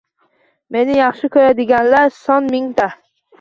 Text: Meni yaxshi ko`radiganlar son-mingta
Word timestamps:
Meni 0.77 0.95
yaxshi 0.99 1.29
ko`radiganlar 1.35 2.09
son-mingta 2.17 2.89